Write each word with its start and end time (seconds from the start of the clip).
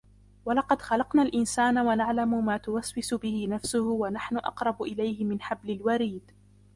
وَلَقَدْ 0.45 0.81
خَلَقْنَا 0.81 1.21
الْإِنْسَانَ 1.21 1.77
وَنَعْلَمُ 1.77 2.45
مَا 2.45 2.57
تُوَسْوِسُ 2.57 3.13
بِهِ 3.13 3.47
نَفْسُهُ 3.49 3.83
وَنَحْنُ 3.87 4.37
أَقْرَبُ 4.37 4.83
إِلَيْهِ 4.83 5.23
مِنْ 5.25 5.41
حَبْلِ 5.41 5.71
الْوَرِيدِ 5.71 6.31